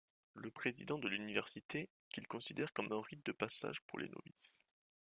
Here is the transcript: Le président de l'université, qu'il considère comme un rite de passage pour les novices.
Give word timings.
Le 0.33 0.49
président 0.49 0.97
de 0.97 1.07
l'université, 1.07 1.87
qu'il 2.09 2.25
considère 2.27 2.73
comme 2.73 2.91
un 2.91 3.01
rite 3.07 3.23
de 3.23 3.31
passage 3.31 3.81
pour 3.81 3.99
les 3.99 4.09
novices. 4.09 4.63